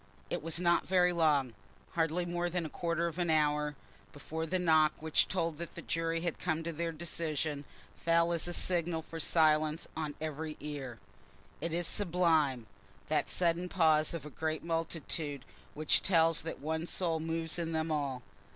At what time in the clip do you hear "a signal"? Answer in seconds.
8.47-9.03